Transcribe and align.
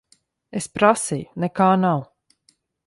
Es 0.61 0.69
prasīju. 0.79 1.31
Nekā 1.45 1.71
nav. 1.87 2.05